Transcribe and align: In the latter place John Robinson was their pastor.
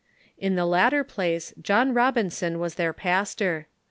In 0.35 0.55
the 0.55 0.65
latter 0.65 1.03
place 1.03 1.53
John 1.61 1.93
Robinson 1.93 2.57
was 2.57 2.73
their 2.73 2.91
pastor. 2.91 3.67